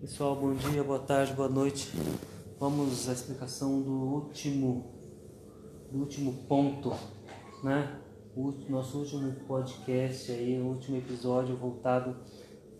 Pessoal, 0.00 0.36
bom 0.36 0.54
dia, 0.54 0.84
boa 0.84 1.00
tarde, 1.00 1.32
boa 1.32 1.48
noite. 1.48 1.90
Vamos 2.60 3.08
à 3.08 3.12
explicação 3.12 3.82
do 3.82 3.90
último, 3.90 4.94
do 5.90 5.98
último 5.98 6.44
ponto, 6.46 6.92
né? 7.64 8.00
O 8.36 8.52
nosso 8.68 9.00
último 9.00 9.32
podcast 9.48 10.30
aí, 10.30 10.56
o 10.56 10.66
último 10.66 10.98
episódio 10.98 11.56
voltado 11.56 12.16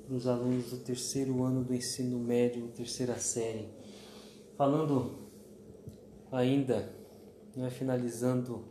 para 0.06 0.14
os 0.14 0.28
alunos 0.28 0.70
do 0.70 0.76
terceiro 0.76 1.42
ano 1.42 1.64
do 1.64 1.74
ensino 1.74 2.20
médio, 2.20 2.69
terceira 2.69 3.19
série. 3.19 3.69
Falando 4.56 5.28
ainda, 6.30 6.94
né, 7.56 7.69
finalizando 7.69 8.64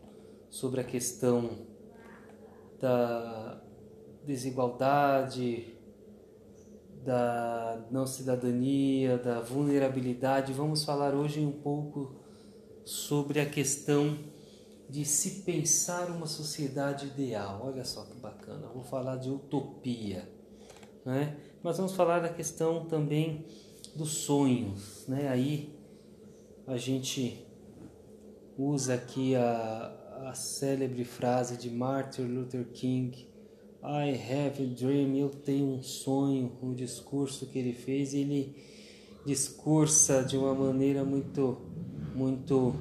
sobre 0.50 0.80
a 0.80 0.86
questão 0.86 1.50
da 2.80 3.62
desigualdade, 4.26 5.77
da 7.08 7.88
não 7.90 8.06
cidadania, 8.06 9.18
da 9.18 9.40
vulnerabilidade. 9.40 10.52
Vamos 10.52 10.84
falar 10.84 11.16
hoje 11.16 11.40
um 11.40 11.54
pouco 11.54 12.14
sobre 12.84 13.40
a 13.40 13.46
questão 13.46 14.18
de 14.90 15.06
se 15.06 15.44
pensar 15.44 16.12
uma 16.12 16.28
sociedade 16.28 17.08
ideal. 17.08 17.62
Olha 17.64 17.86
só 17.86 18.04
que 18.04 18.14
bacana. 18.20 18.68
Vou 18.74 18.84
falar 18.84 19.16
de 19.16 19.30
utopia, 19.30 20.30
né? 21.06 21.38
Mas 21.64 21.78
vamos 21.78 21.94
falar 21.94 22.20
da 22.20 22.28
questão 22.28 22.84
também 22.88 23.46
dos 23.96 24.10
sonhos, 24.10 25.06
né? 25.08 25.30
Aí 25.30 25.80
a 26.68 26.76
gente 26.76 27.42
usa 28.58 28.96
aqui 28.96 29.34
a, 29.34 30.28
a 30.28 30.34
célebre 30.34 31.06
frase 31.06 31.56
de 31.56 31.70
Martin 31.70 32.24
Luther 32.24 32.66
King 32.66 33.30
I 33.84 34.10
have 34.12 34.64
a 34.64 34.66
dream, 34.66 35.16
eu 35.16 35.30
tenho 35.30 35.68
um 35.68 35.84
sonho, 35.84 36.58
o 36.62 36.74
discurso 36.74 37.46
que 37.48 37.60
ele 37.60 37.74
fez, 37.74 38.14
ele 38.14 38.56
discursa 39.26 40.24
de 40.24 40.38
uma 40.38 40.56
maneira 40.56 41.04
muito 41.04 41.58
muito 42.16 42.74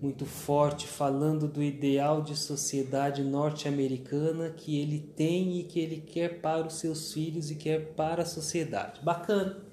muito 0.00 0.26
forte 0.26 0.86
falando 0.86 1.48
do 1.48 1.62
ideal 1.62 2.22
de 2.22 2.36
sociedade 2.36 3.24
norte-americana 3.24 4.50
que 4.50 4.78
ele 4.78 5.00
tem 5.00 5.58
e 5.58 5.64
que 5.64 5.80
ele 5.80 6.00
quer 6.00 6.40
para 6.40 6.66
os 6.66 6.74
seus 6.74 7.12
filhos 7.12 7.50
e 7.50 7.54
quer 7.54 7.94
para 7.94 8.22
a 8.22 8.26
sociedade. 8.26 9.00
Bacana, 9.02 9.64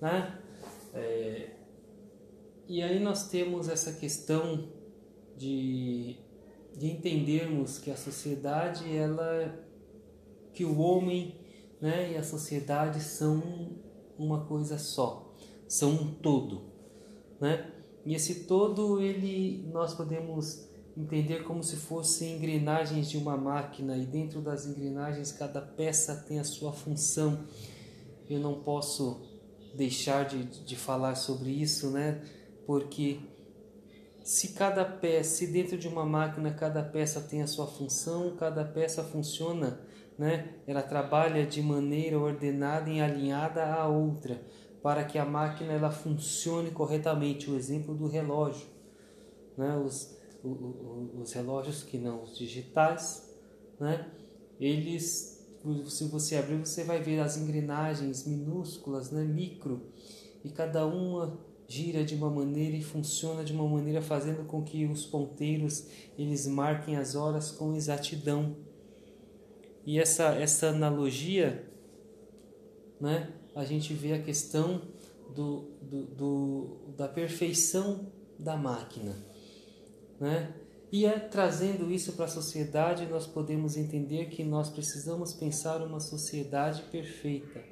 né? 0.00 0.38
É, 0.92 1.50
e 2.68 2.82
aí 2.82 3.00
nós 3.00 3.28
temos 3.28 3.68
essa 3.68 3.92
questão 3.92 4.68
de 5.36 6.16
de 6.76 6.90
entendermos 6.90 7.78
que 7.78 7.90
a 7.90 7.96
sociedade 7.96 8.94
ela 8.94 9.58
que 10.52 10.64
o 10.64 10.78
homem 10.78 11.36
né, 11.80 12.12
e 12.12 12.16
a 12.16 12.22
sociedade 12.22 13.00
são 13.02 13.42
uma 14.18 14.44
coisa 14.44 14.78
só, 14.78 15.34
são 15.66 15.92
um 15.92 16.14
todo, 16.14 16.64
né? 17.40 17.72
E 18.04 18.14
esse 18.14 18.44
todo 18.44 19.00
ele 19.00 19.66
nós 19.72 19.94
podemos 19.94 20.68
entender 20.96 21.44
como 21.44 21.62
se 21.62 21.76
fossem 21.76 22.36
engrenagens 22.36 23.08
de 23.08 23.16
uma 23.16 23.36
máquina 23.36 23.96
e 23.96 24.04
dentro 24.04 24.40
das 24.40 24.66
engrenagens 24.66 25.32
cada 25.32 25.60
peça 25.60 26.16
tem 26.16 26.38
a 26.38 26.44
sua 26.44 26.72
função. 26.72 27.44
Eu 28.28 28.40
não 28.40 28.62
posso 28.62 29.22
deixar 29.74 30.24
de, 30.24 30.44
de 30.64 30.76
falar 30.76 31.14
sobre 31.14 31.50
isso, 31.50 31.90
né? 31.90 32.22
Porque 32.66 33.20
se 34.22 34.48
cada 34.48 34.84
peça, 34.84 35.36
se 35.36 35.46
dentro 35.46 35.78
de 35.78 35.88
uma 35.88 36.04
máquina 36.04 36.52
cada 36.52 36.82
peça 36.82 37.20
tem 37.20 37.42
a 37.42 37.46
sua 37.46 37.66
função, 37.66 38.36
cada 38.36 38.64
peça 38.64 39.02
funciona, 39.02 39.80
né? 40.18 40.54
Ela 40.66 40.82
trabalha 40.82 41.46
de 41.46 41.62
maneira 41.62 42.18
ordenada 42.18 42.90
e 42.90 43.00
alinhada 43.00 43.64
à 43.64 43.88
outra, 43.88 44.40
para 44.82 45.04
que 45.04 45.18
a 45.18 45.24
máquina 45.24 45.72
ela 45.72 45.90
funcione 45.90 46.70
corretamente. 46.70 47.50
O 47.50 47.56
exemplo 47.56 47.94
do 47.94 48.06
relógio, 48.06 48.66
né? 49.56 49.76
Os, 49.76 50.16
os 50.42 51.32
relógios 51.32 51.82
que 51.82 51.98
não 51.98 52.22
os 52.22 52.36
digitais, 52.36 53.34
né? 53.78 54.10
Eles 54.58 55.40
se 55.88 56.04
você 56.08 56.36
abrir, 56.36 56.58
você 56.58 56.84
vai 56.84 57.02
ver 57.02 57.20
as 57.20 57.36
engrenagens 57.36 58.26
minúsculas, 58.26 59.10
né, 59.10 59.22
micro, 59.24 59.82
e 60.42 60.50
cada 60.50 60.86
uma 60.86 61.38
gira 61.70 62.02
de 62.04 62.16
uma 62.16 62.28
maneira 62.28 62.76
e 62.76 62.82
funciona 62.82 63.44
de 63.44 63.52
uma 63.52 63.66
maneira 63.66 64.02
fazendo 64.02 64.44
com 64.44 64.60
que 64.60 64.86
os 64.86 65.06
ponteiros 65.06 65.86
eles 66.18 66.44
marquem 66.44 66.96
as 66.96 67.14
horas 67.14 67.52
com 67.52 67.76
exatidão. 67.76 68.56
E 69.86 69.96
essa 69.96 70.34
essa 70.34 70.70
analogia, 70.70 71.70
né, 73.00 73.32
a 73.54 73.64
gente 73.64 73.94
vê 73.94 74.12
a 74.14 74.20
questão 74.20 74.82
do, 75.32 75.70
do, 75.80 76.06
do 76.06 76.76
da 76.96 77.06
perfeição 77.06 78.10
da 78.36 78.56
máquina, 78.56 79.16
né? 80.18 80.52
E 80.90 81.06
é, 81.06 81.20
trazendo 81.20 81.88
isso 81.88 82.14
para 82.14 82.24
a 82.24 82.28
sociedade, 82.28 83.06
nós 83.06 83.28
podemos 83.28 83.76
entender 83.76 84.26
que 84.26 84.42
nós 84.42 84.68
precisamos 84.68 85.32
pensar 85.32 85.80
uma 85.82 86.00
sociedade 86.00 86.82
perfeita 86.90 87.69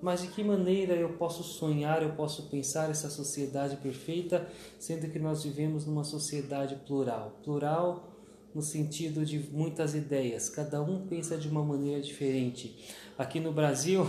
mas 0.00 0.22
de 0.22 0.28
que 0.28 0.42
maneira 0.44 0.94
eu 0.94 1.14
posso 1.14 1.42
sonhar, 1.42 2.02
eu 2.02 2.12
posso 2.12 2.44
pensar 2.44 2.90
essa 2.90 3.08
sociedade 3.10 3.76
perfeita, 3.76 4.48
sendo 4.78 5.10
que 5.10 5.18
nós 5.18 5.44
vivemos 5.44 5.86
numa 5.86 6.04
sociedade 6.04 6.76
plural? 6.86 7.40
Plural 7.42 8.12
no 8.56 8.62
sentido 8.62 9.22
de 9.22 9.38
muitas 9.52 9.94
ideias, 9.94 10.48
cada 10.48 10.80
um 10.80 11.06
pensa 11.06 11.36
de 11.36 11.46
uma 11.46 11.62
maneira 11.62 12.00
diferente. 12.00 12.74
Aqui 13.18 13.38
no 13.38 13.52
Brasil, 13.52 14.06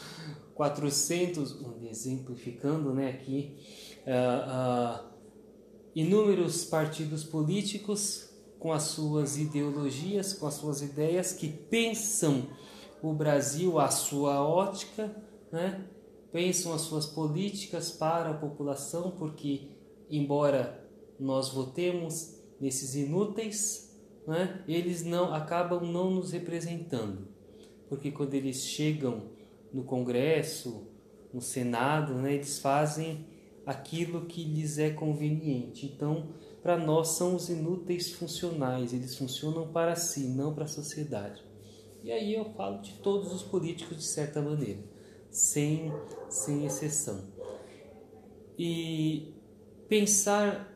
400, 0.54 1.56
exemplificando 1.90 2.92
né, 2.92 3.08
aqui, 3.08 3.56
uh, 4.06 5.00
uh, 5.00 5.06
inúmeros 5.94 6.66
partidos 6.66 7.24
políticos 7.24 8.28
com 8.58 8.70
as 8.70 8.82
suas 8.82 9.38
ideologias, 9.38 10.34
com 10.34 10.46
as 10.46 10.54
suas 10.54 10.82
ideias, 10.82 11.32
que 11.32 11.48
pensam 11.48 12.48
o 13.10 13.14
Brasil 13.14 13.78
à 13.78 13.88
sua 13.88 14.42
ótica, 14.42 15.14
né? 15.52 15.86
pensam 16.32 16.74
as 16.74 16.82
suas 16.82 17.06
políticas 17.06 17.90
para 17.90 18.30
a 18.30 18.34
população, 18.34 19.12
porque, 19.12 19.68
embora 20.10 20.84
nós 21.18 21.48
votemos 21.48 22.34
nesses 22.60 22.94
inúteis, 22.94 23.96
né? 24.26 24.62
eles 24.68 25.04
não 25.04 25.32
acabam 25.32 25.80
não 25.80 26.10
nos 26.10 26.32
representando, 26.32 27.28
porque 27.88 28.10
quando 28.10 28.34
eles 28.34 28.64
chegam 28.64 29.30
no 29.72 29.84
Congresso, 29.84 30.88
no 31.32 31.40
Senado, 31.40 32.14
né? 32.14 32.34
eles 32.34 32.58
fazem 32.58 33.26
aquilo 33.64 34.26
que 34.26 34.44
lhes 34.44 34.78
é 34.78 34.90
conveniente. 34.90 35.86
Então, 35.86 36.28
para 36.62 36.76
nós 36.76 37.08
são 37.10 37.36
os 37.36 37.48
inúteis 37.48 38.12
funcionais, 38.12 38.92
eles 38.92 39.16
funcionam 39.16 39.68
para 39.68 39.94
si, 39.94 40.28
não 40.28 40.52
para 40.52 40.64
a 40.64 40.68
sociedade. 40.68 41.45
E 42.02 42.12
aí 42.12 42.34
eu 42.34 42.44
falo 42.54 42.80
de 42.80 42.92
todos 42.94 43.32
os 43.32 43.42
políticos 43.42 43.96
de 43.96 44.04
certa 44.04 44.40
maneira 44.40 44.96
sem, 45.36 45.92
sem 46.30 46.64
exceção. 46.64 47.24
E 48.58 49.34
pensar 49.88 50.72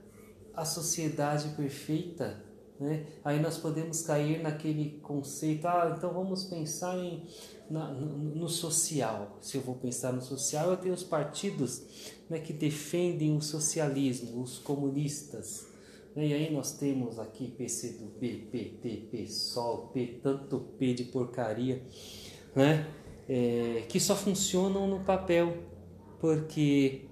a 0.54 0.64
sociedade 0.66 1.48
perfeita, 1.56 2.44
né? 2.78 3.06
aí 3.24 3.40
nós 3.40 3.56
podemos 3.56 4.02
cair 4.02 4.42
naquele 4.42 5.00
conceito, 5.00 5.66
ah, 5.66 5.94
então 5.96 6.12
vamos 6.12 6.44
pensar 6.44 6.96
em, 6.98 7.26
na, 7.70 7.90
no, 7.90 8.18
no, 8.34 8.48
social. 8.48 9.38
Se 9.40 9.56
eu 9.56 9.62
vou 9.62 9.76
pensar 9.76 10.12
no 10.12 10.20
social, 10.20 10.70
eu 10.70 10.76
tenho 10.76 10.94
os 10.94 11.04
partidos 11.04 11.82
né, 12.28 12.38
que 12.38 12.52
defendem 12.52 13.34
o 13.34 13.40
socialismo, 13.40 14.42
os 14.42 14.58
comunistas. 14.58 15.69
Né? 16.14 16.28
E 16.28 16.34
aí 16.34 16.52
nós 16.52 16.72
temos 16.72 17.18
aqui 17.18 17.48
PCdoB, 17.48 18.48
PT, 18.50 19.08
PSOL, 19.10 19.88
P, 19.88 20.20
tanto 20.22 20.60
P 20.78 20.94
de 20.94 21.04
porcaria, 21.04 21.82
né? 22.54 22.86
é, 23.28 23.84
que 23.88 24.00
só 24.00 24.16
funcionam 24.16 24.88
no 24.88 25.04
papel, 25.04 25.56
porque 26.18 27.02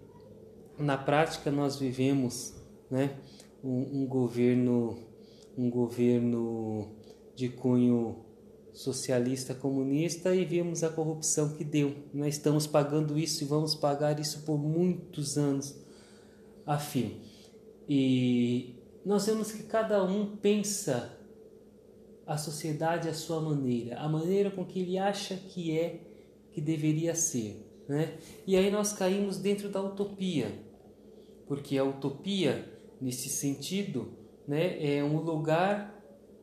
na 0.77 0.99
prática 0.99 1.49
nós 1.49 1.77
vivemos 1.77 2.55
né, 2.91 3.17
um, 3.63 4.03
um 4.03 4.07
governo 4.07 4.99
um 5.57 5.69
governo 5.69 6.89
de 7.35 7.49
cunho 7.49 8.25
socialista 8.73 9.55
comunista 9.55 10.33
e 10.33 10.45
vimos 10.45 10.85
a 10.85 10.89
corrupção 10.89 11.49
que 11.55 11.65
deu. 11.65 11.95
Nós 12.15 12.35
estamos 12.35 12.65
pagando 12.65 13.19
isso 13.19 13.43
e 13.43 13.47
vamos 13.47 13.75
pagar 13.75 14.21
isso 14.21 14.45
por 14.45 14.57
muitos 14.57 15.37
anos 15.37 15.77
a 16.65 16.79
fim. 16.79 17.21
E 17.89 18.77
nós 19.09 19.25
vemos 19.25 19.51
que 19.51 19.63
cada 19.63 20.05
um 20.05 20.37
pensa 20.37 21.19
a 22.27 22.37
sociedade 22.37 23.09
à 23.09 23.15
sua 23.15 23.41
maneira, 23.41 23.99
a 23.99 24.07
maneira 24.07 24.51
com 24.51 24.67
que 24.67 24.81
ele 24.81 24.99
acha 24.99 25.35
que 25.35 25.75
é 25.79 26.03
que 26.53 26.61
deveria 26.61 27.15
ser. 27.15 27.67
Né? 27.89 28.19
E 28.47 28.55
aí 28.55 28.71
nós 28.71 28.93
caímos 28.93 29.39
dentro 29.39 29.71
da 29.71 29.81
utopia, 29.81 30.63
porque 31.47 31.79
a 31.79 31.85
utopia, 31.85 32.71
nesse 33.01 33.31
sentido, 33.31 34.13
né, 34.47 34.77
é 34.99 35.03
um 35.03 35.23
lugar 35.23 35.99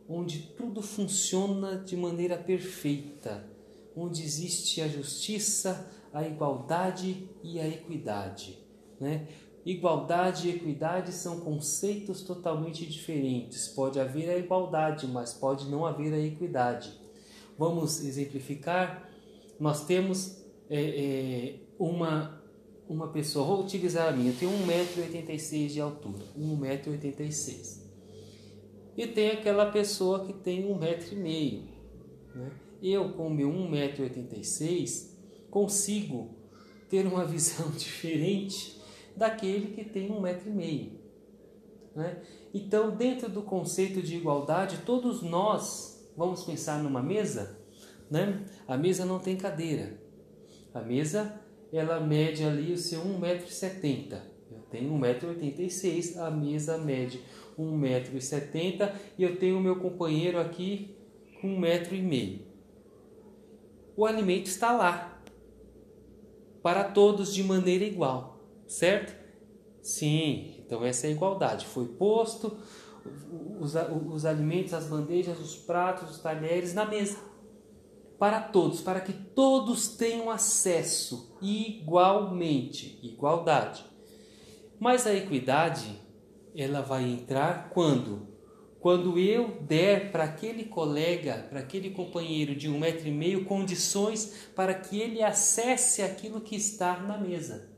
onde 0.09 0.39
tudo 0.57 0.81
funciona 0.81 1.77
de 1.77 1.95
maneira 1.95 2.35
perfeita, 2.35 3.47
onde 3.95 4.23
existe 4.23 4.81
a 4.81 4.87
justiça, 4.87 5.87
a 6.11 6.27
igualdade 6.27 7.29
e 7.43 7.59
a 7.59 7.67
equidade. 7.67 8.57
Né? 8.99 9.27
Igualdade 9.65 10.47
e 10.47 10.51
equidade 10.51 11.11
são 11.11 11.39
conceitos 11.39 12.21
totalmente 12.21 12.85
diferentes. 12.85 13.67
Pode 13.69 13.99
haver 13.99 14.29
a 14.29 14.37
igualdade, 14.37 15.07
mas 15.07 15.33
pode 15.33 15.67
não 15.71 15.83
haver 15.83 16.13
a 16.13 16.19
equidade. 16.19 16.93
Vamos 17.57 18.03
exemplificar? 18.05 19.09
Nós 19.59 19.83
temos 19.85 20.45
é, 20.69 20.79
é, 20.79 21.55
uma, 21.79 22.43
uma 22.87 23.07
pessoa, 23.07 23.43
vou 23.43 23.61
utilizar 23.63 24.09
a 24.09 24.11
minha, 24.11 24.31
eu 24.31 24.37
tenho 24.37 24.51
1,86m 24.51 25.67
de 25.67 25.81
altura, 25.81 26.23
1,86m. 26.37 27.85
E 28.95 29.07
tem 29.07 29.31
aquela 29.31 29.71
pessoa 29.71 30.25
que 30.25 30.33
tem 30.33 30.63
1,5m. 30.67 31.63
Né? 32.35 32.51
Eu, 32.83 33.13
com 33.13 33.31
meu 33.31 33.49
1,86m, 33.49 35.09
consigo 35.49 36.35
ter 36.87 37.07
uma 37.07 37.25
visão 37.25 37.71
diferente 37.71 38.74
daquele 39.15 39.73
que 39.73 39.83
tem 39.85 40.09
1,5m. 40.09 40.91
Né? 41.95 42.21
Então, 42.53 42.95
dentro 42.95 43.29
do 43.29 43.41
conceito 43.41 44.01
de 44.01 44.15
igualdade, 44.17 44.79
todos 44.85 45.21
nós 45.21 46.09
vamos 46.15 46.43
pensar 46.43 46.81
numa 46.81 47.01
mesa, 47.01 47.57
né? 48.09 48.45
A 48.67 48.77
mesa 48.77 49.05
não 49.05 49.19
tem 49.19 49.35
cadeira. 49.35 49.99
A 50.73 50.81
mesa 50.81 51.41
ela 51.71 51.99
mede 51.99 52.43
ali 52.43 52.71
o 52.71 52.77
seu 52.77 53.01
1,70m. 53.01 54.19
Eu 54.51 54.59
tenho 54.69 54.93
1,86m, 54.93 56.17
a 56.17 56.31
mesa 56.31 56.77
mede 56.77 57.21
1,70m 57.57 58.93
e 59.17 59.23
eu 59.23 59.37
tenho 59.37 59.57
o 59.57 59.61
meu 59.61 59.77
companheiro 59.77 60.39
aqui 60.39 60.95
com 61.41 61.59
1,5m. 61.59 62.41
O 63.97 64.05
alimento 64.05 64.47
está 64.47 64.71
lá 64.71 65.21
para 66.61 66.83
todos 66.85 67.33
de 67.33 67.43
maneira 67.43 67.85
igual, 67.85 68.34
certo? 68.67 69.15
Sim, 69.81 70.63
então 70.65 70.83
essa 70.83 71.07
é 71.07 71.09
a 71.09 71.13
igualdade. 71.13 71.65
Foi 71.65 71.85
posto 71.85 72.57
os, 73.59 73.73
os 74.11 74.25
alimentos, 74.25 74.73
as 74.73 74.87
bandejas, 74.87 75.39
os 75.39 75.55
pratos, 75.55 76.09
os 76.11 76.19
talheres 76.19 76.73
na 76.73 76.85
mesa 76.85 77.17
para 78.17 78.39
todos, 78.39 78.81
para 78.81 79.01
que 79.01 79.13
todos 79.13 79.89
tenham 79.89 80.29
acesso 80.29 81.37
igualmente, 81.41 82.99
igualdade. 83.03 83.85
Mas 84.79 85.05
a 85.05 85.13
equidade, 85.13 86.01
ela 86.55 86.81
vai 86.81 87.03
entrar 87.03 87.69
quando? 87.69 88.27
Quando 88.79 89.17
eu 89.17 89.61
der 89.61 90.11
para 90.11 90.25
aquele 90.25 90.65
colega, 90.65 91.47
para 91.49 91.59
aquele 91.59 91.89
companheiro 91.89 92.55
de 92.55 92.69
um 92.69 92.79
metro 92.79 93.07
e 93.07 93.11
meio, 93.11 93.45
condições 93.45 94.49
para 94.55 94.73
que 94.73 94.99
ele 94.99 95.23
acesse 95.23 96.01
aquilo 96.01 96.41
que 96.41 96.55
está 96.55 96.99
na 96.99 97.17
mesa. 97.17 97.74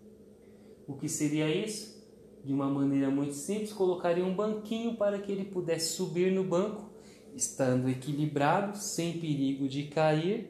O 0.88 0.94
que 0.94 1.10
seria 1.10 1.50
isso? 1.50 1.98
De 2.44 2.54
uma 2.54 2.70
maneira 2.70 3.10
muito 3.10 3.34
simples, 3.34 3.74
colocaria 3.74 4.24
um 4.24 4.34
banquinho 4.34 4.96
para 4.96 5.20
que 5.20 5.32
ele 5.32 5.46
pudesse 5.46 5.94
subir 5.94 6.32
no 6.32 6.44
banco 6.44 6.90
estando 7.36 7.90
equilibrado, 7.90 8.78
sem 8.78 9.20
perigo 9.20 9.68
de 9.68 9.84
cair, 9.84 10.50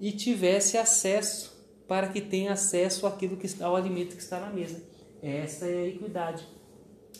e 0.00 0.10
tivesse 0.10 0.76
acesso 0.76 1.54
para 1.86 2.08
que 2.08 2.20
tenha 2.20 2.52
acesso 2.52 3.06
àquilo 3.06 3.36
que 3.36 3.62
ao 3.62 3.76
alimento 3.76 4.16
que 4.16 4.22
está 4.22 4.40
na 4.40 4.50
mesa. 4.50 4.82
Essa 5.22 5.66
é 5.66 5.82
a 5.82 5.86
equidade. 5.86 6.46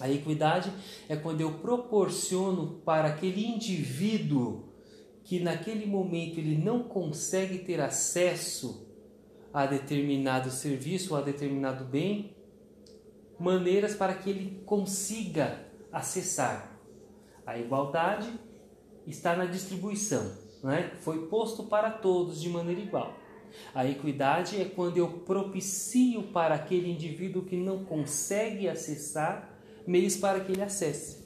A 0.01 0.11
equidade 0.11 0.73
é 1.09 1.15
quando 1.15 1.41
eu 1.41 1.53
proporciono 1.53 2.81
para 2.85 3.09
aquele 3.09 3.47
indivíduo 3.47 4.65
que 5.23 5.39
naquele 5.39 5.87
momento 5.87 6.39
ele 6.39 6.57
não 6.57 6.83
consegue 6.83 7.59
ter 7.59 7.81
acesso 7.81 8.87
a 9.53 9.67
determinado 9.67 10.51
serviço, 10.51 11.15
a 11.15 11.21
determinado 11.21 11.85
bem, 11.85 12.34
maneiras 13.39 13.95
para 13.95 14.15
que 14.15 14.31
ele 14.31 14.63
consiga 14.65 15.67
acessar. 15.93 16.79
A 17.47 17.59
igualdade 17.59 18.33
está 19.07 19.37
na 19.37 19.45
distribuição, 19.45 20.33
né? 20.63 20.93
foi 21.01 21.27
posto 21.27 21.65
para 21.65 21.91
todos 21.91 22.41
de 22.41 22.49
maneira 22.49 22.81
igual. 22.81 23.15
A 23.75 23.87
equidade 23.87 24.61
é 24.61 24.65
quando 24.65 24.97
eu 24.97 25.09
propicio 25.21 26.25
para 26.25 26.55
aquele 26.55 26.91
indivíduo 26.91 27.45
que 27.45 27.57
não 27.57 27.85
consegue 27.85 28.69
acessar 28.69 29.61
meios 29.87 30.17
para 30.17 30.41
que 30.41 30.53
ele 30.53 30.63
acesse. 30.63 31.25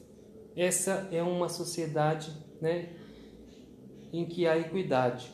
Essa 0.57 1.09
é 1.13 1.23
uma 1.23 1.49
sociedade 1.49 2.33
né, 2.61 2.91
em 4.13 4.27
que 4.27 4.47
há 4.47 4.59
equidade. 4.59 5.33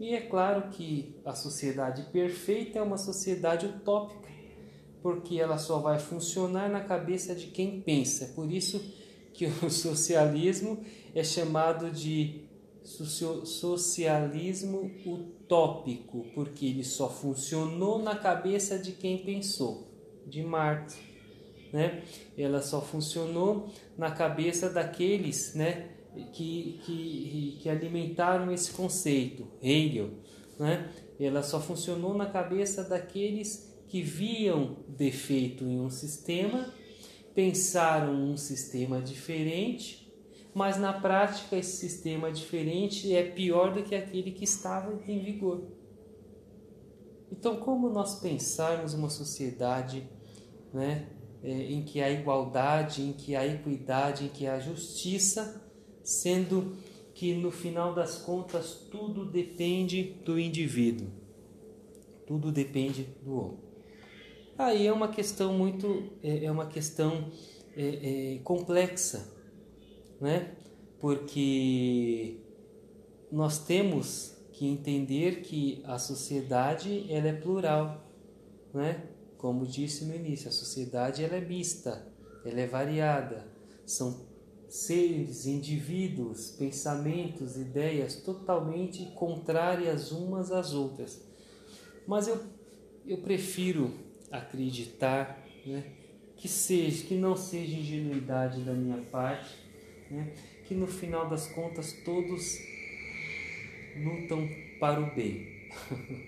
E 0.00 0.14
é 0.14 0.20
claro 0.20 0.70
que 0.70 1.20
a 1.24 1.34
sociedade 1.34 2.02
perfeita 2.10 2.78
é 2.78 2.82
uma 2.82 2.98
sociedade 2.98 3.66
utópica, 3.66 4.28
porque 5.02 5.38
ela 5.38 5.58
só 5.58 5.78
vai 5.78 5.98
funcionar 5.98 6.70
na 6.70 6.80
cabeça 6.80 7.34
de 7.34 7.48
quem 7.48 7.80
pensa. 7.80 8.32
Por 8.34 8.50
isso 8.50 8.80
que 9.34 9.46
o 9.62 9.70
socialismo 9.70 10.78
é 11.14 11.24
chamado 11.24 11.90
de 11.90 12.44
socialismo 13.44 14.90
utópico, 15.06 16.26
porque 16.34 16.66
ele 16.66 16.84
só 16.84 17.08
funcionou 17.08 18.02
na 18.02 18.16
cabeça 18.16 18.78
de 18.78 18.92
quem 18.92 19.18
pensou, 19.18 19.88
de 20.26 20.42
Marx, 20.42 20.98
né? 21.72 22.02
Ela 22.36 22.60
só 22.60 22.80
funcionou 22.80 23.70
na 23.96 24.10
cabeça 24.10 24.68
daqueles, 24.68 25.54
né, 25.54 25.90
que, 26.32 26.80
que, 26.84 27.58
que 27.60 27.68
alimentaram 27.68 28.52
esse 28.52 28.72
conceito, 28.72 29.46
Hegel, 29.62 30.10
né? 30.58 30.90
Ela 31.20 31.42
só 31.42 31.60
funcionou 31.60 32.14
na 32.14 32.26
cabeça 32.26 32.82
daqueles 32.82 33.71
que 33.92 34.00
viam 34.00 34.78
defeito 34.88 35.64
em 35.64 35.78
um 35.78 35.90
sistema, 35.90 36.72
pensaram 37.34 38.14
um 38.14 38.36
sistema 38.36 39.00
diferente 39.00 40.02
mas 40.54 40.78
na 40.78 40.92
prática 40.92 41.56
esse 41.56 41.76
sistema 41.76 42.30
diferente 42.30 43.14
é 43.14 43.22
pior 43.22 43.72
do 43.72 43.82
que 43.82 43.94
aquele 43.94 44.32
que 44.32 44.44
estava 44.44 45.00
em 45.08 45.18
vigor. 45.18 45.62
Então, 47.30 47.56
como 47.56 47.88
nós 47.88 48.20
pensarmos 48.20 48.92
uma 48.92 49.08
sociedade 49.08 50.06
né, 50.72 51.08
é, 51.42 51.50
em 51.50 51.82
que 51.82 52.02
há 52.02 52.10
igualdade, 52.10 53.02
em 53.02 53.12
que 53.12 53.34
há 53.34 53.46
equidade, 53.46 54.24
em 54.24 54.28
que 54.28 54.46
há 54.46 54.58
justiça, 54.58 55.66
sendo 56.04 56.76
que 57.14 57.34
no 57.34 57.50
final 57.50 57.94
das 57.94 58.18
contas 58.18 58.74
tudo 58.90 59.24
depende 59.24 60.02
do 60.24 60.38
indivíduo, 60.38 61.08
tudo 62.26 62.52
depende 62.52 63.08
do 63.22 63.34
homem. 63.34 63.71
Aí 64.58 64.86
é 64.86 64.92
uma 64.92 65.08
questão 65.08 65.54
muito, 65.54 66.12
é, 66.22 66.44
é 66.44 66.50
uma 66.50 66.66
questão 66.66 67.30
é, 67.74 68.34
é, 68.34 68.38
complexa, 68.44 69.26
né? 70.20 70.54
Porque 71.00 72.38
nós 73.30 73.58
temos 73.58 74.36
que 74.52 74.66
entender 74.66 75.40
que 75.40 75.82
a 75.86 75.98
sociedade 75.98 77.10
ela 77.10 77.28
é 77.28 77.32
plural, 77.32 78.06
né? 78.74 79.08
Como 79.38 79.66
disse 79.66 80.04
no 80.04 80.14
início, 80.14 80.48
a 80.48 80.52
sociedade 80.52 81.24
ela 81.24 81.36
é 81.36 81.40
mista, 81.40 82.06
ela 82.44 82.60
é 82.60 82.66
variada, 82.66 83.48
são 83.86 84.26
seres, 84.68 85.46
indivíduos, 85.46 86.50
pensamentos, 86.50 87.56
ideias 87.56 88.16
totalmente 88.16 89.06
contrárias 89.14 90.12
umas 90.12 90.52
às 90.52 90.72
outras. 90.72 91.20
Mas 92.06 92.28
eu, 92.28 92.38
eu 93.06 93.18
prefiro 93.18 94.11
acreditar 94.32 95.46
né, 95.66 95.84
que 96.36 96.48
seja, 96.48 97.06
que 97.06 97.14
não 97.14 97.36
seja 97.36 97.76
ingenuidade 97.76 98.62
da 98.62 98.72
minha 98.72 98.96
parte, 98.96 99.54
né? 100.10 100.32
que 100.64 100.74
no 100.74 100.86
final 100.86 101.28
das 101.28 101.46
contas 101.46 101.92
todos 102.04 102.58
lutam 103.96 104.48
para 104.80 105.00
o 105.00 105.14
bem, 105.14 105.46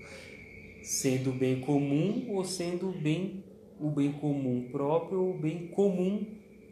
sendo 0.85 1.31
o 1.31 1.33
bem 1.33 1.61
comum 1.61 2.27
ou 2.31 2.45
sendo 2.45 2.91
o 2.91 2.93
bem, 2.93 3.43
o 3.81 3.91
bem 3.91 4.13
comum 4.13 4.69
próprio 4.71 5.21
ou 5.21 5.35
o 5.35 5.39
bem 5.39 5.67
comum 5.69 6.25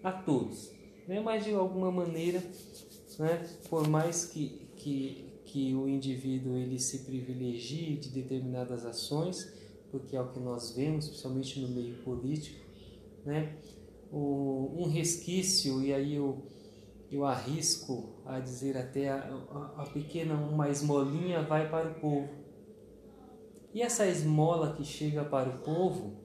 a 0.04 0.12
todos. 0.12 0.70
Né? 1.08 1.18
Mas 1.20 1.44
de 1.44 1.52
alguma 1.52 1.90
maneira, 1.90 2.42
né? 3.18 3.48
por 3.68 3.88
mais 3.88 4.26
que, 4.26 4.68
que, 4.76 5.24
que 5.46 5.74
o 5.74 5.88
indivíduo 5.88 6.56
ele 6.56 6.78
se 6.78 7.00
privilegie 7.00 7.96
de 7.96 8.10
determinadas 8.10 8.84
ações, 8.84 9.52
porque 9.92 10.16
é 10.16 10.20
o 10.20 10.32
que 10.32 10.40
nós 10.40 10.74
vemos, 10.74 11.06
principalmente 11.06 11.60
no 11.60 11.68
meio 11.68 12.02
político, 12.02 12.58
né? 13.24 13.56
O, 14.10 14.74
um 14.76 14.88
resquício, 14.88 15.82
e 15.82 15.94
aí 15.94 16.16
eu 16.16 16.42
eu 17.12 17.26
arrisco 17.26 18.22
a 18.24 18.40
dizer 18.40 18.74
até 18.74 19.10
a, 19.10 19.18
a, 19.18 19.82
a, 19.82 19.86
pequena 19.92 20.34
uma 20.34 20.70
esmolinha 20.70 21.42
vai 21.42 21.68
para 21.68 21.90
o 21.90 21.94
povo. 22.00 22.28
E 23.74 23.82
essa 23.82 24.06
esmola 24.06 24.72
que 24.74 24.82
chega 24.82 25.22
para 25.22 25.50
o 25.50 25.58
povo, 25.58 26.22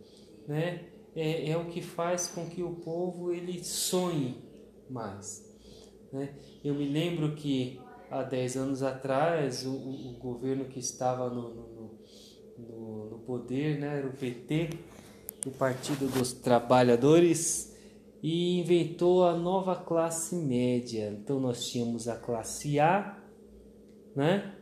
né, 0.47 0.85
é, 1.13 1.49
é 1.51 1.57
o 1.57 1.65
que 1.65 1.81
faz 1.81 2.29
com 2.29 2.49
que 2.49 2.63
o 2.63 2.75
povo 2.75 3.33
ele 3.33 3.61
sonhe 3.63 4.41
mais. 4.89 5.45
Né? 6.11 6.33
Eu 6.63 6.73
me 6.73 6.87
lembro 6.87 7.35
que 7.35 7.81
há 8.09 8.23
10 8.23 8.55
anos 8.55 8.81
atrás 8.81 9.65
o, 9.65 9.71
o, 9.71 10.11
o 10.11 10.13
governo 10.19 10.65
que 10.65 10.79
estava 10.79 11.29
no, 11.29 11.53
no, 11.53 11.96
no, 12.57 13.09
no 13.09 13.19
poder, 13.19 13.79
né? 13.79 13.99
era 13.99 14.07
o 14.07 14.13
PT, 14.13 14.69
o 15.45 15.51
Partido 15.51 16.07
dos 16.07 16.33
Trabalhadores, 16.33 17.75
e 18.21 18.59
inventou 18.59 19.25
a 19.25 19.35
nova 19.35 19.75
classe 19.75 20.35
média. 20.35 21.09
Então 21.11 21.39
nós 21.39 21.65
tínhamos 21.65 22.07
a 22.07 22.15
classe 22.15 22.79
A, 22.79 23.17
né? 24.15 24.55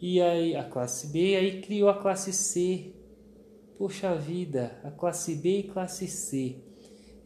E 0.00 0.22
aí 0.22 0.54
a 0.54 0.62
classe 0.62 1.08
B, 1.08 1.34
aí 1.34 1.60
criou 1.60 1.88
a 1.88 2.00
classe 2.00 2.32
C. 2.32 2.94
Poxa 3.76 4.14
vida, 4.14 4.80
a 4.84 4.90
classe 4.90 5.34
B 5.34 5.58
e 5.58 5.62
classe 5.64 6.06
C. 6.06 6.56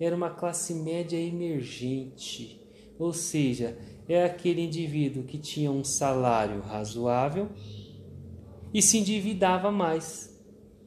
Era 0.00 0.16
uma 0.16 0.30
classe 0.30 0.74
média 0.74 1.16
emergente. 1.16 2.60
Ou 2.98 3.12
seja, 3.12 3.78
é 4.08 4.24
aquele 4.24 4.62
indivíduo 4.62 5.24
que 5.24 5.38
tinha 5.38 5.70
um 5.70 5.84
salário 5.84 6.60
razoável 6.60 7.48
e 8.72 8.80
se 8.80 8.98
endividava 8.98 9.70
mais 9.70 10.32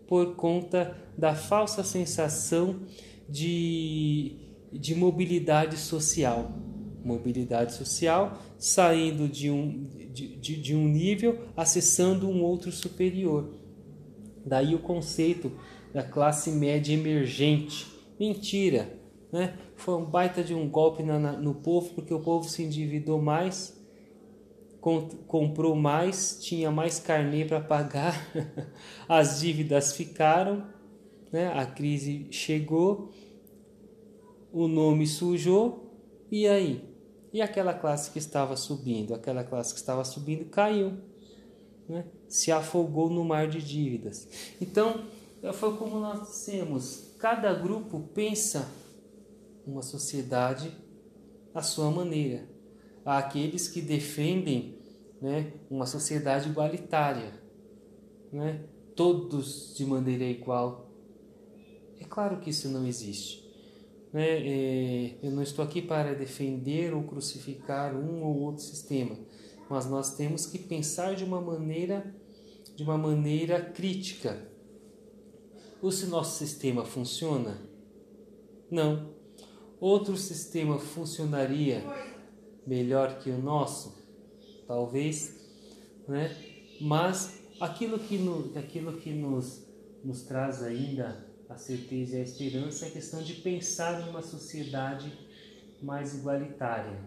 por 0.07 0.35
conta 0.35 0.95
da 1.17 1.33
falsa 1.33 1.83
sensação 1.83 2.81
de, 3.27 4.35
de 4.71 4.95
mobilidade 4.95 5.77
social. 5.77 6.51
Mobilidade 7.03 7.73
social 7.73 8.39
saindo 8.57 9.27
de 9.27 9.51
um, 9.51 9.87
de, 10.11 10.35
de, 10.37 10.55
de 10.55 10.75
um 10.75 10.87
nível, 10.87 11.39
acessando 11.55 12.27
um 12.27 12.41
outro 12.43 12.71
superior. 12.71 13.53
Daí 14.45 14.75
o 14.75 14.79
conceito 14.79 15.51
da 15.93 16.03
classe 16.03 16.51
média 16.51 16.93
emergente. 16.93 17.87
Mentira! 18.19 18.99
Né? 19.31 19.57
Foi 19.75 19.95
um 19.95 20.05
baita 20.05 20.43
de 20.43 20.53
um 20.53 20.69
golpe 20.69 21.03
na, 21.03 21.19
na, 21.19 21.31
no 21.33 21.55
povo, 21.55 21.93
porque 21.93 22.13
o 22.13 22.19
povo 22.19 22.47
se 22.47 22.63
endividou 22.63 23.21
mais, 23.21 23.74
comprou 25.27 25.75
mais, 25.75 26.37
tinha 26.39 26.69
mais 26.69 26.99
carnê 26.99 27.43
para 27.43 27.59
pagar, 27.59 28.15
as 29.09 29.39
dívidas 29.39 29.93
ficaram, 29.93 30.63
né? 31.31 31.47
a 31.47 31.65
crise 31.65 32.27
chegou, 32.29 33.11
o 34.53 34.67
nome 34.67 35.07
sujou, 35.07 35.91
e 36.29 36.47
aí? 36.47 36.87
E 37.33 37.41
aquela 37.41 37.73
classe 37.73 38.11
que 38.11 38.19
estava 38.19 38.55
subindo, 38.55 39.15
aquela 39.15 39.43
classe 39.43 39.73
que 39.73 39.79
estava 39.79 40.03
subindo 40.05 40.45
caiu, 40.45 40.93
né? 41.89 42.05
se 42.29 42.51
afogou 42.51 43.09
no 43.09 43.25
mar 43.25 43.47
de 43.47 43.61
dívidas. 43.63 44.27
Então, 44.61 45.05
foi 45.53 45.75
como 45.77 45.99
nós 45.99 46.29
dissemos: 46.29 47.15
cada 47.17 47.53
grupo 47.53 47.99
pensa 48.13 48.69
uma 49.65 49.81
sociedade 49.81 50.71
à 51.53 51.61
sua 51.63 51.89
maneira. 51.89 52.47
Há 53.03 53.17
aqueles 53.17 53.67
que 53.67 53.81
defendem 53.81 54.74
né, 55.21 55.53
uma 55.69 55.85
sociedade 55.85 56.49
igualitária, 56.49 57.33
né? 58.31 58.63
todos 58.95 59.73
de 59.75 59.85
maneira 59.85 60.23
igual. 60.23 60.89
É 61.99 62.05
claro 62.05 62.39
que 62.39 62.49
isso 62.49 62.69
não 62.69 62.85
existe. 62.85 63.45
Né? 64.11 64.25
É, 64.25 65.15
eu 65.21 65.31
não 65.31 65.43
estou 65.43 65.63
aqui 65.63 65.81
para 65.81 66.13
defender 66.15 66.93
ou 66.93 67.03
crucificar 67.03 67.95
um 67.95 68.23
ou 68.23 68.39
outro 68.41 68.63
sistema, 68.63 69.17
mas 69.69 69.85
nós 69.85 70.15
temos 70.15 70.45
que 70.45 70.57
pensar 70.57 71.15
de 71.15 71.23
uma 71.23 71.41
maneira, 71.41 72.15
de 72.75 72.83
uma 72.83 72.97
maneira 72.97 73.61
crítica. 73.61 74.49
Ou 75.81 75.91
se 75.91 76.05
nosso 76.07 76.37
sistema 76.37 76.85
funciona? 76.85 77.59
Não. 78.71 79.13
Outro 79.79 80.15
sistema 80.15 80.79
funcionaria 80.79 81.83
melhor 82.65 83.19
que 83.19 83.29
o 83.29 83.37
nosso? 83.37 84.04
Talvez, 84.67 85.35
né? 86.07 86.35
Mas 86.81 87.41
aquilo 87.59 87.99
que, 87.99 88.17
no, 88.17 88.57
aquilo 88.57 88.97
que 88.97 89.11
nos, 89.11 89.65
nos 90.03 90.23
traz 90.23 90.63
ainda 90.63 91.25
a 91.49 91.57
certeza 91.57 92.17
e 92.17 92.19
a 92.19 92.23
esperança 92.23 92.85
é 92.85 92.87
a 92.89 92.91
questão 92.91 93.21
de 93.21 93.35
pensar 93.35 94.05
numa 94.05 94.21
sociedade 94.21 95.11
mais 95.81 96.15
igualitária. 96.15 96.99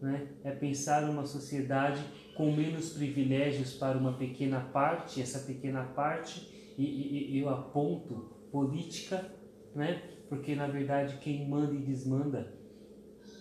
Né? 0.00 0.28
É 0.44 0.50
pensar 0.50 1.02
numa 1.02 1.26
sociedade 1.26 2.02
com 2.36 2.52
menos 2.52 2.90
privilégios 2.90 3.74
para 3.74 3.98
uma 3.98 4.14
pequena 4.14 4.60
parte, 4.60 5.20
essa 5.20 5.40
pequena 5.40 5.82
parte, 5.82 6.74
e, 6.78 7.34
e, 7.34 7.38
eu 7.38 7.48
aponto 7.50 8.30
política, 8.50 9.30
né? 9.74 10.02
porque 10.28 10.54
na 10.54 10.66
verdade 10.66 11.18
quem 11.18 11.46
manda 11.46 11.74
e 11.74 11.78
desmanda 11.78 12.54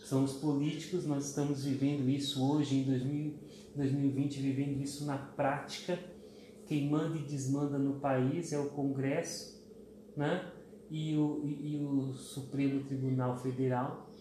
são 0.03 0.23
os 0.23 0.33
políticos, 0.33 1.05
nós 1.05 1.27
estamos 1.27 1.63
vivendo 1.63 2.09
isso 2.09 2.43
hoje 2.43 2.77
em 2.77 2.83
2000, 2.83 3.35
2020, 3.79 4.41
vivendo 4.41 4.81
isso 4.81 5.05
na 5.05 5.17
prática. 5.17 5.97
Quem 6.65 6.89
manda 6.89 7.17
e 7.17 7.23
desmanda 7.23 7.79
no 7.79 7.99
país 7.99 8.53
é 8.53 8.59
o 8.59 8.69
Congresso, 8.69 9.59
né? 10.15 10.51
e, 10.89 11.17
o, 11.17 11.41
e 11.45 11.77
o 11.77 12.13
Supremo 12.13 12.83
Tribunal 12.83 13.37
Federal, 13.37 14.11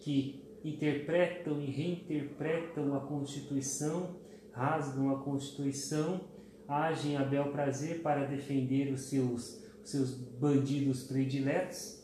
que 0.00 0.44
interpretam 0.64 1.60
e 1.60 1.66
reinterpretam 1.66 2.94
a 2.94 3.00
Constituição, 3.00 4.16
rasgam 4.52 5.10
a 5.10 5.22
Constituição, 5.22 6.20
agem 6.66 7.16
a 7.16 7.24
bel 7.24 7.52
prazer 7.52 8.02
para 8.02 8.24
defender 8.24 8.92
os 8.92 9.02
seus, 9.02 9.62
os 9.84 9.90
seus 9.90 10.14
bandidos 10.14 11.04
prediletos, 11.04 12.02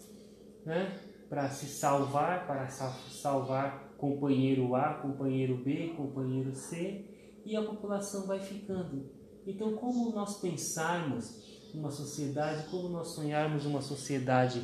né? 0.64 0.98
para 1.28 1.48
se 1.48 1.66
salvar, 1.66 2.46
para 2.46 2.68
salvar 2.68 3.81
companheiro 4.02 4.74
A, 4.74 4.94
companheiro 4.94 5.58
B, 5.58 5.94
companheiro 5.96 6.52
C, 6.52 7.04
e 7.44 7.54
a 7.54 7.62
população 7.62 8.26
vai 8.26 8.40
ficando. 8.40 9.08
Então, 9.46 9.76
como 9.76 10.10
nós 10.10 10.40
pensarmos 10.40 11.70
uma 11.72 11.88
sociedade, 11.88 12.68
como 12.68 12.88
nós 12.88 13.14
sonharmos 13.14 13.64
uma 13.64 13.80
sociedade 13.80 14.60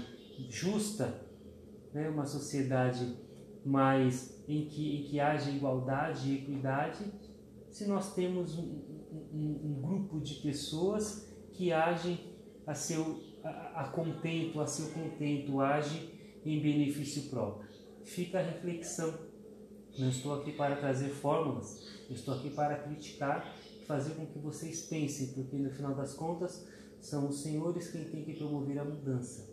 justa, 0.49 1.25
né? 1.95 2.09
uma 2.09 2.27
sociedade 2.27 3.17
mais 3.65 4.45
em 4.49 4.67
que, 4.67 4.97
em 4.97 5.05
que 5.05 5.21
haja 5.21 5.53
igualdade 5.53 6.31
e 6.31 6.39
equidade, 6.39 7.05
se 7.71 7.87
nós 7.87 8.17
temos 8.17 8.59
um, 8.59 8.65
um, 9.33 9.61
um 9.67 9.81
grupo 9.81 10.21
de 10.21 10.35
pessoas 10.43 11.33
que 11.53 11.73
agem 11.73 12.19
a 12.67 12.75
seu 12.75 13.21
a, 13.45 13.83
a 13.83 13.89
contento, 13.91 14.61
a 14.61 14.67
seu 14.67 14.89
contento, 14.91 15.61
agem 15.61 16.11
em 16.45 16.61
benefício 16.61 17.31
próprio. 17.31 17.69
Fica 18.03 18.41
a 18.41 18.43
reflexão. 18.43 19.28
Não 19.99 20.09
estou 20.09 20.35
aqui 20.35 20.53
para 20.53 20.77
trazer 20.77 21.09
fórmulas, 21.09 21.85
estou 22.09 22.35
aqui 22.35 22.51
para 22.51 22.77
criticar 22.77 23.55
fazer 23.89 24.15
com 24.15 24.27
que 24.27 24.39
vocês 24.39 24.83
pensem, 24.83 25.29
porque 25.29 25.57
no 25.57 25.71
final 25.71 25.95
das 25.95 26.13
contas 26.13 26.69
são 27.01 27.27
os 27.29 27.41
senhores 27.41 27.91
quem 27.91 28.05
tem 28.05 28.23
que 28.23 28.35
promover 28.35 28.79
a 28.79 28.85
mudança. 28.85 29.49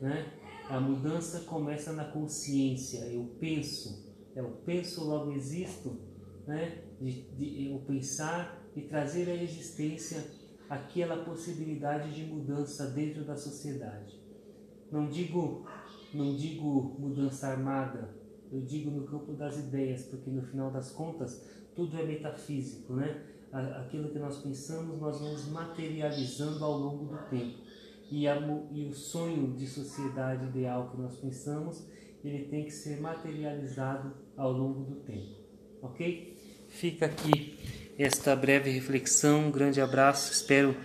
Né? 0.00 0.32
A 0.66 0.80
mudança 0.80 1.40
começa 1.40 1.92
na 1.92 2.04
consciência. 2.04 3.00
Eu 3.00 3.36
penso, 3.38 4.10
eu 4.34 4.50
penso, 4.64 5.04
logo 5.04 5.32
existo. 5.32 6.00
Né? 6.46 6.84
De, 6.98 7.22
de 7.32 7.70
eu 7.70 7.78
pensar 7.80 8.66
e 8.74 8.80
trazer 8.82 9.28
à 9.28 9.34
existência 9.34 10.24
aquela 10.68 11.22
possibilidade 11.24 12.14
de 12.14 12.24
mudança 12.24 12.86
dentro 12.86 13.24
da 13.24 13.36
sociedade. 13.36 14.18
Não 14.90 15.08
digo, 15.10 15.66
não 16.14 16.34
digo 16.34 16.96
mudança 16.98 17.48
armada, 17.48 18.19
eu 18.52 18.60
digo 18.62 18.90
no 18.90 19.04
campo 19.06 19.32
das 19.32 19.58
ideias, 19.58 20.04
porque 20.04 20.30
no 20.30 20.42
final 20.42 20.70
das 20.70 20.90
contas 20.90 21.44
tudo 21.74 21.96
é 21.98 22.04
metafísico, 22.04 22.94
né? 22.94 23.22
aquilo 23.52 24.10
que 24.10 24.18
nós 24.18 24.38
pensamos, 24.38 25.00
nós 25.00 25.20
vamos 25.20 25.48
materializando 25.48 26.64
ao 26.64 26.78
longo 26.78 27.04
do 27.06 27.18
tempo. 27.28 27.58
E, 28.10 28.26
a, 28.26 28.36
e 28.72 28.86
o 28.86 28.92
sonho 28.92 29.54
de 29.56 29.66
sociedade 29.66 30.46
ideal 30.46 30.90
que 30.90 31.00
nós 31.00 31.16
pensamos, 31.16 31.86
ele 32.24 32.44
tem 32.46 32.64
que 32.64 32.70
ser 32.70 33.00
materializado 33.00 34.12
ao 34.36 34.52
longo 34.52 34.84
do 34.84 34.96
tempo. 35.00 35.40
Ok? 35.82 36.36
Fica 36.68 37.06
aqui 37.06 37.58
esta 37.98 38.34
breve 38.36 38.70
reflexão. 38.70 39.46
Um 39.46 39.50
grande 39.50 39.80
abraço. 39.80 40.32
Espero 40.32 40.76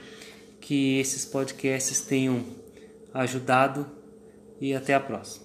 que 0.59 0.97
esses 0.99 1.25
podcasts 1.25 2.01
tenham 2.01 2.43
ajudado 3.13 3.89
e 4.59 4.73
até 4.73 4.93
a 4.93 4.99
próxima. 4.99 5.44